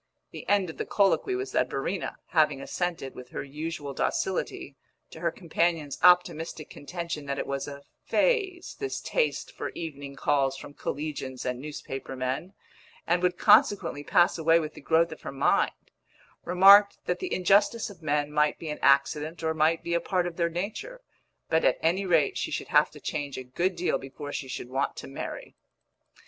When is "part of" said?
20.01-20.35